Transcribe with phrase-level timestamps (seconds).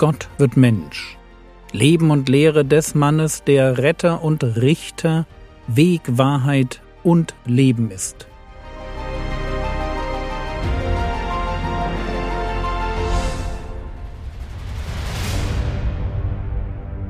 [0.00, 1.18] Gott wird Mensch.
[1.72, 5.26] Leben und Lehre des Mannes, der Retter und Richter,
[5.66, 8.26] Weg, Wahrheit und Leben ist.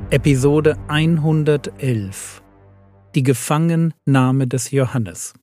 [0.09, 2.43] Episode 111
[3.15, 5.33] Die Gefangennahme des Johannes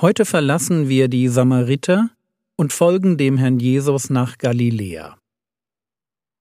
[0.00, 2.10] Heute verlassen wir die Samariter
[2.56, 5.18] und folgen dem Herrn Jesus nach Galiläa.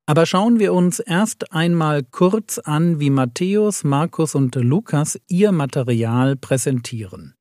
[0.05, 6.35] Aber schauen wir uns erst einmal kurz an, wie Matthäus, Markus und Lukas ihr Material
[6.35, 7.35] präsentieren.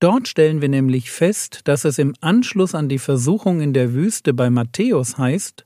[0.00, 4.34] Dort stellen wir nämlich fest, dass es im Anschluss an die Versuchung in der Wüste
[4.34, 5.64] bei Matthäus heißt,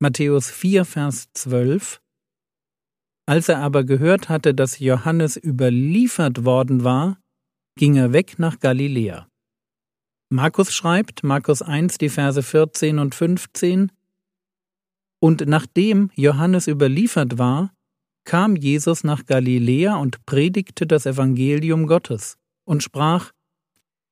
[0.00, 2.00] Matthäus 4, Vers 12,
[3.26, 7.20] als er aber gehört hatte, dass Johannes überliefert worden war,
[7.76, 9.28] ging er weg nach Galiläa.
[10.32, 13.92] Markus schreibt, Markus 1, die Verse 14 und 15,
[15.20, 17.72] Und nachdem Johannes überliefert war,
[18.24, 23.32] kam Jesus nach Galiläa und predigte das Evangelium Gottes und sprach,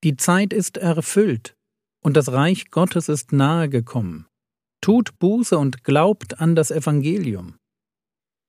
[0.04, 1.56] Die Zeit ist erfüllt
[2.02, 4.26] und das Reich Gottes ist nahe gekommen.
[4.80, 7.56] Tut Buße und glaubt an das Evangelium.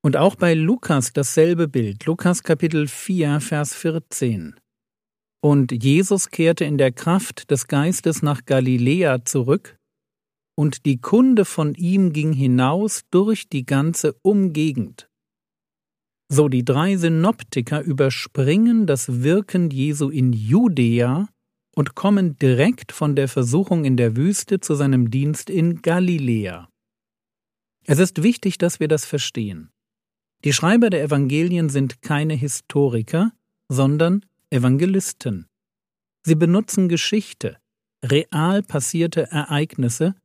[0.02, 4.56] Und auch bei Lukas dasselbe Bild, Lukas Kapitel 4, Vers 14.
[5.42, 9.79] Und Jesus kehrte in der Kraft des Geistes nach Galiläa zurück,
[10.60, 15.10] und die Kunde von ihm ging hinaus durch die ganze Umgegend.
[16.28, 21.30] So die drei Synoptiker überspringen das Wirken Jesu in Judäa
[21.78, 26.68] und kommen direkt von der Versuchung in der Wüste zu seinem Dienst in Galiläa.
[27.86, 29.70] Es ist wichtig, dass wir das verstehen.
[30.44, 33.32] Die Schreiber der Evangelien sind keine Historiker,
[33.70, 35.48] sondern Evangelisten.
[36.26, 37.60] Sie benutzen Geschichte,
[38.04, 40.16] real passierte Ereignisse,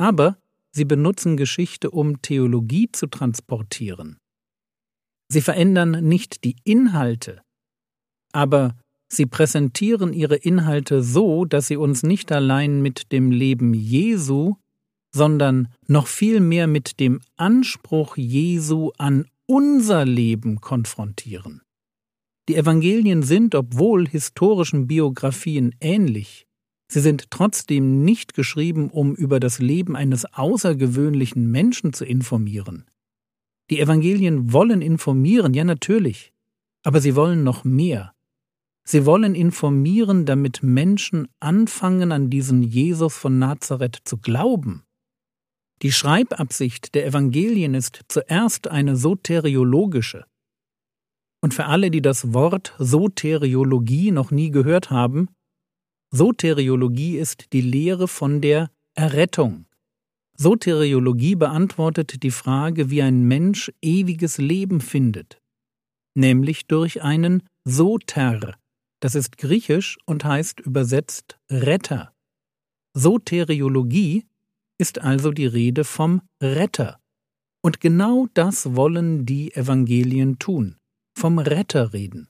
[0.00, 0.38] aber
[0.72, 4.16] sie benutzen Geschichte, um Theologie zu transportieren.
[5.28, 7.42] Sie verändern nicht die Inhalte,
[8.32, 8.76] aber
[9.08, 14.54] sie präsentieren ihre Inhalte so, dass sie uns nicht allein mit dem Leben Jesu,
[15.14, 21.60] sondern noch viel mehr mit dem Anspruch Jesu an unser Leben konfrontieren.
[22.48, 26.46] Die Evangelien sind, obwohl historischen Biografien ähnlich,
[26.90, 32.90] sie sind trotzdem nicht geschrieben, um über das Leben eines außergewöhnlichen Menschen zu informieren.
[33.70, 36.32] Die Evangelien wollen informieren, ja natürlich,
[36.82, 38.12] aber sie wollen noch mehr.
[38.84, 44.82] Sie wollen informieren, damit Menschen anfangen, an diesen Jesus von Nazareth zu glauben.
[45.82, 50.24] Die Schreibabsicht der Evangelien ist zuerst eine soteriologische,
[51.42, 55.28] und für alle, die das Wort Soteriologie noch nie gehört haben,
[56.12, 59.66] Soteriologie ist die Lehre von der Errettung.
[60.36, 65.40] Soteriologie beantwortet die Frage, wie ein Mensch ewiges Leben findet,
[66.14, 68.56] nämlich durch einen Soter,
[69.00, 72.12] das ist griechisch und heißt übersetzt Retter.
[72.94, 74.26] Soteriologie
[74.78, 77.00] ist also die Rede vom Retter.
[77.62, 80.76] Und genau das wollen die Evangelien tun
[81.16, 82.28] vom Retter reden.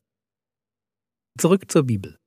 [1.38, 2.19] Zurück zur Bibel.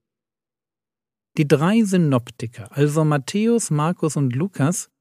[1.38, 4.92] Die drei Synoptiker, also Matthäus, Markus und Lukas,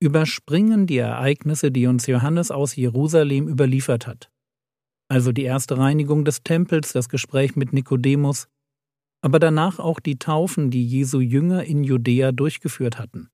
[0.00, 4.30] überspringen die Ereignisse, die uns Johannes aus Jerusalem überliefert hat.
[5.08, 8.48] Also die erste Reinigung des Tempels, das Gespräch mit Nikodemus,
[9.20, 13.30] aber danach auch die Taufen, die Jesu Jünger in Judäa durchgeführt hatten.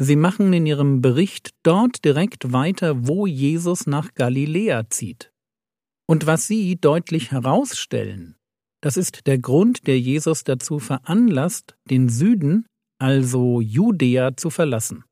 [0.00, 5.32] Sie machen in ihrem Bericht dort direkt weiter, wo Jesus nach Galiläa zieht.
[6.06, 8.37] Und was sie deutlich herausstellen,
[8.80, 12.66] das ist der Grund, der Jesus dazu veranlasst, den Süden,
[12.98, 15.04] also Judäa, zu verlassen.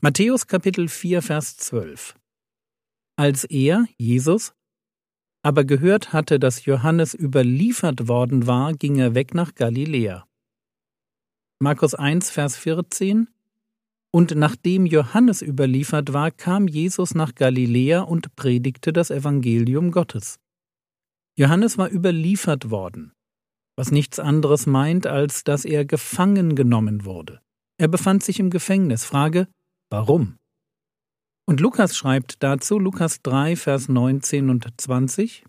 [0.00, 2.14] Matthäus Kapitel 4, Vers 12.
[3.16, 4.52] Als er, Jesus,
[5.42, 10.26] aber gehört hatte, dass Johannes überliefert worden war, ging er weg nach Galiläa.
[11.60, 13.28] Markus 1, Vers 14
[14.14, 20.38] und nachdem Johannes überliefert war, kam Jesus nach Galiläa und predigte das Evangelium Gottes.
[21.36, 23.12] Johannes war überliefert worden,
[23.76, 27.40] was nichts anderes meint, als dass er gefangen genommen wurde.
[27.76, 29.04] Er befand sich im Gefängnis.
[29.04, 29.48] Frage,
[29.90, 30.36] warum?
[31.46, 35.44] Und Lukas schreibt dazu, Lukas 3, Vers 19 und 20,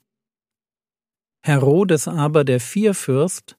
[1.45, 3.55] Herodes aber, der Vierfürst,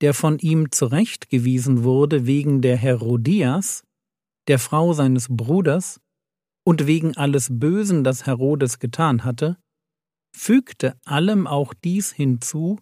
[0.00, 3.84] der von ihm zurechtgewiesen wurde wegen der Herodias,
[4.48, 6.00] der Frau seines Bruders,
[6.66, 9.58] und wegen alles Bösen, das Herodes getan hatte,
[10.34, 12.78] fügte allem auch dies hinzu,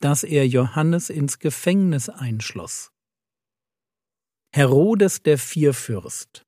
[0.00, 2.90] dass er Johannes ins Gefängnis einschloss.
[4.54, 6.42] Herodes der Vierfürst.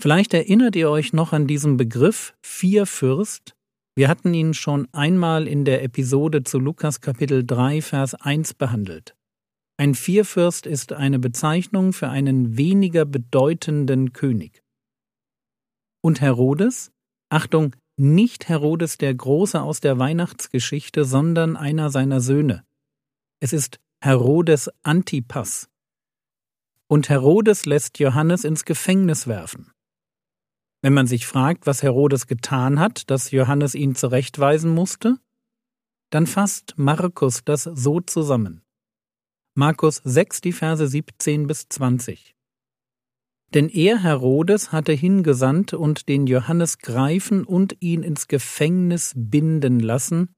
[0.00, 3.54] Vielleicht erinnert ihr euch noch an diesen Begriff Vierfürst.
[3.94, 9.16] Wir hatten ihn schon einmal in der Episode zu Lukas Kapitel 3, Vers 1 behandelt.
[9.78, 14.62] Ein Vierfürst ist eine Bezeichnung für einen weniger bedeutenden König.
[16.02, 16.92] Und Herodes?
[17.30, 22.64] Achtung, nicht Herodes der Große aus der Weihnachtsgeschichte, sondern einer seiner Söhne.
[23.40, 25.68] Es ist Herodes Antipas.
[26.88, 29.72] Und Herodes lässt Johannes ins Gefängnis werfen.
[30.82, 35.18] Wenn man sich fragt, was Herodes getan hat, dass Johannes ihn zurechtweisen musste,
[36.10, 38.62] dann fasst Markus das so zusammen.
[39.54, 42.35] Markus 6, die Verse 17 bis 20.
[43.54, 50.34] Denn er, Herodes, hatte hingesandt und den Johannes greifen und ihn ins Gefängnis binden lassen,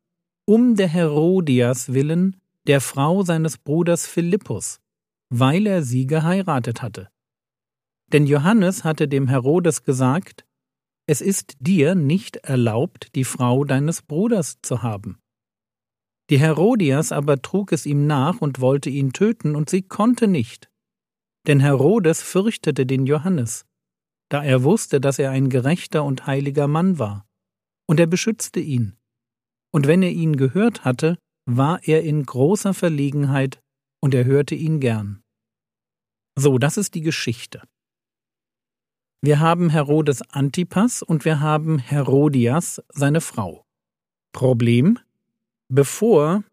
[0.47, 4.81] um der Herodias willen, der Frau seines Bruders Philippus,
[5.31, 7.09] weil er sie geheiratet hatte.
[8.13, 10.45] Denn Johannes hatte dem Herodes gesagt,
[11.07, 15.19] es ist dir nicht erlaubt, die Frau deines Bruders zu haben.
[16.31, 20.71] Die Herodias aber trug es ihm nach und wollte ihn töten, und sie konnte nicht.
[21.49, 23.65] Denn Herodes fürchtete den Johannes,
[24.29, 27.27] da er wusste, dass er ein gerechter und heiliger Mann war,
[27.89, 28.99] und er beschützte ihn.
[29.73, 33.61] Und wenn er ihn gehört hatte, war er in großer Verlegenheit,
[34.01, 35.23] und er hörte ihn gern.
[36.39, 37.63] So, das ist die Geschichte.
[39.23, 43.65] Wir haben Herodes Antipas und wir haben Herodias, seine Frau.
[44.33, 44.99] Problem?
[45.69, 46.45] Bevor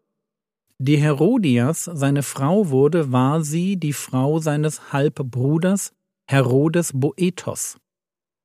[0.78, 5.92] die Herodias seine Frau wurde, war sie die Frau seines Halbbruders
[6.28, 7.78] Herodes Boethos.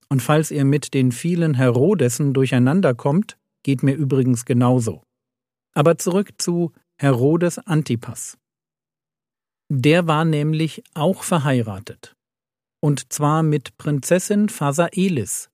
[0.10, 5.04] Und falls ihr mit den vielen Herodesen durcheinander kommt, geht mir übrigens genauso.
[5.74, 8.38] Aber zurück zu Herodes Antipas.
[9.70, 12.16] Der war nämlich auch verheiratet
[12.82, 15.50] und zwar mit Prinzessin Phasaelis,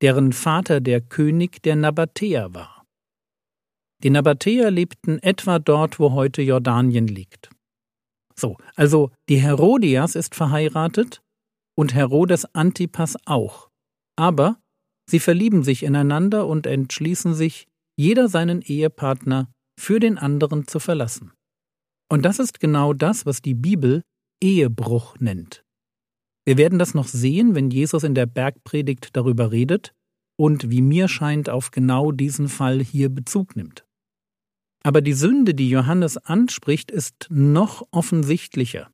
[0.00, 2.79] deren Vater der König der Nabatäer war.
[4.02, 7.50] Die Nabatäer lebten etwa dort, wo heute Jordanien liegt.
[8.34, 11.22] So, also die Herodias ist verheiratet
[11.76, 13.68] und Herodes Antipas auch.
[14.16, 14.58] Aber
[15.08, 17.66] sie verlieben sich ineinander und entschließen sich,
[17.96, 21.32] jeder seinen Ehepartner für den anderen zu verlassen.
[22.10, 24.02] Und das ist genau das, was die Bibel
[24.42, 25.64] Ehebruch nennt.
[26.46, 29.92] Wir werden das noch sehen, wenn Jesus in der Bergpredigt darüber redet
[30.38, 33.84] und wie mir scheint auf genau diesen Fall hier Bezug nimmt.
[34.82, 38.90] Aber die Sünde, die Johannes anspricht, ist noch offensichtlicher.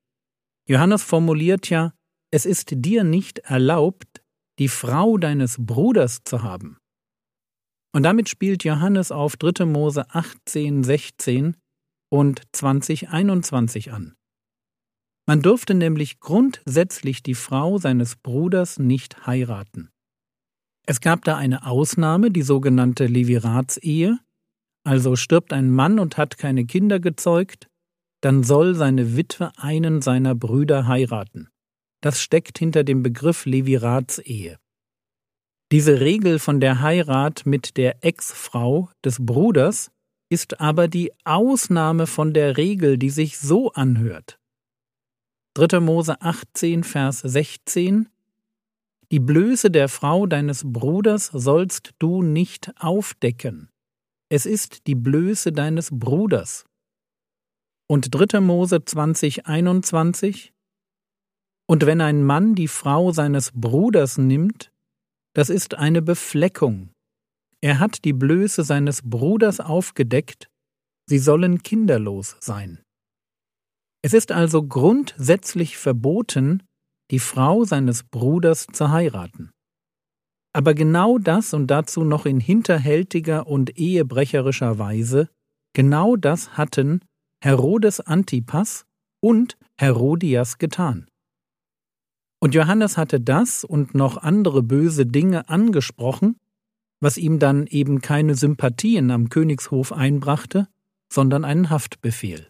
[0.69, 1.93] Johannes formuliert ja,
[2.33, 4.23] es ist dir nicht erlaubt,
[4.59, 6.79] die Frau deines Bruders zu haben.
[7.95, 9.65] Und damit spielt Johannes auf 3.
[9.65, 11.57] Mose 18, 16
[12.11, 14.15] und 20, 21 an.
[15.27, 19.91] Man durfte nämlich grundsätzlich die Frau seines Bruders nicht heiraten.
[20.87, 24.21] Es gab da eine Ausnahme, die sogenannte Leviratsehe,
[24.87, 27.69] also stirbt ein Mann und hat keine Kinder gezeugt,
[28.21, 31.49] dann soll seine Witwe einen seiner Brüder heiraten.
[32.01, 34.59] Das steckt hinter dem Begriff Leviratsehe.
[35.73, 39.91] Diese Regel von der Heirat mit der Ex-Frau des Bruders
[40.29, 44.39] ist aber die Ausnahme von der Regel, die sich so anhört.
[45.55, 45.81] 3.
[45.81, 48.09] Mose 18, Vers 16
[49.11, 53.71] Die Blöße der Frau deines Bruders sollst du nicht aufdecken.
[54.29, 56.65] Es ist die Blöße deines Bruders.
[57.89, 58.41] Und 3.
[58.41, 60.53] Mose 20, 21
[61.69, 64.73] Und wenn ein Mann die Frau seines Bruders nimmt,
[65.35, 66.91] das ist eine Befleckung.
[67.61, 70.49] Er hat die Blöße seines Bruders aufgedeckt,
[71.09, 72.83] sie sollen kinderlos sein.
[74.03, 76.65] Es ist also grundsätzlich verboten,
[77.13, 79.53] die Frau seines Bruders zu heiraten.
[80.57, 85.29] Aber genau das und dazu noch in hinterhältiger und ehebrecherischer Weise,
[85.75, 87.03] genau das hatten
[87.43, 88.87] Herodes Antipas
[89.21, 91.09] und Herodias getan.
[92.41, 96.37] Und Johannes hatte das und noch andere böse Dinge angesprochen,
[97.01, 100.69] was ihm dann eben keine Sympathien am Königshof einbrachte,
[101.13, 102.49] sondern einen Haftbefehl.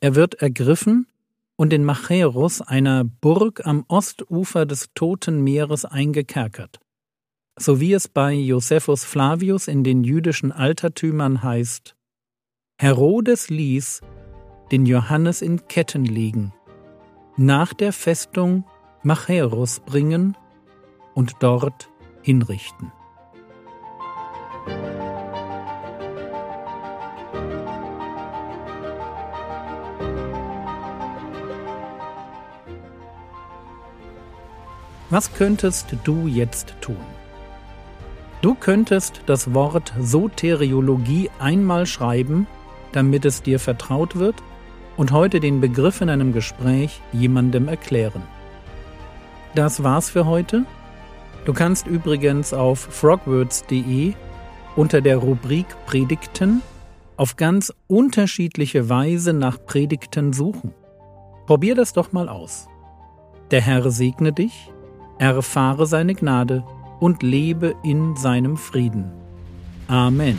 [0.00, 1.06] Er wird ergriffen
[1.54, 6.80] und in Machaerus, einer Burg am Ostufer des Toten Meeres, eingekerkert.
[7.58, 11.96] So wie es bei Josephus Flavius in den jüdischen Altertümern heißt:
[12.78, 14.02] Herodes ließ
[14.70, 16.52] den Johannes in Ketten legen,
[17.38, 18.66] nach der Festung
[19.02, 20.36] Machaerus bringen
[21.14, 21.88] und dort
[22.20, 22.92] hinrichten.
[35.08, 37.15] Was könntest du jetzt tun?
[38.46, 42.46] Du könntest das Wort Soteriologie einmal schreiben,
[42.92, 44.36] damit es dir vertraut wird,
[44.96, 48.22] und heute den Begriff in einem Gespräch jemandem erklären.
[49.56, 50.64] Das war's für heute.
[51.44, 54.14] Du kannst übrigens auf frogwords.de
[54.76, 56.62] unter der Rubrik Predigten
[57.16, 60.72] auf ganz unterschiedliche Weise nach Predigten suchen.
[61.46, 62.68] Probier das doch mal aus.
[63.50, 64.70] Der Herr segne dich,
[65.18, 66.62] erfahre seine Gnade
[67.00, 69.10] und lebe in seinem Frieden.
[69.88, 70.38] Amen.